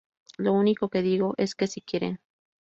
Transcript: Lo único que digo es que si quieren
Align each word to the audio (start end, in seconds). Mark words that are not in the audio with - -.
Lo 0.39 0.53
único 0.53 0.89
que 0.89 1.03
digo 1.03 1.35
es 1.37 1.53
que 1.53 1.67
si 1.67 1.79
quieren 1.79 2.21